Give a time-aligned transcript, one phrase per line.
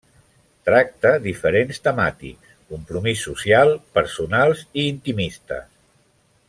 [0.69, 5.71] Tracta diferents temàtics: compromís social, personals i intimistes.